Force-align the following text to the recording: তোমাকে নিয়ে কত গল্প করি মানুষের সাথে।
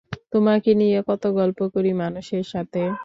তোমাকে 0.33 0.71
নিয়ে 0.75 0.99
কত 1.07 1.23
গল্প 1.33 1.59
করি 1.73 1.91
মানুষের 2.01 2.43
সাথে। 2.47 2.81